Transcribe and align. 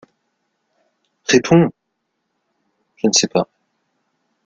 Réponds! 1.29 1.69
Je 2.95 3.05
ne 3.05 3.11
sais 3.13 3.27
pas. 3.27 3.47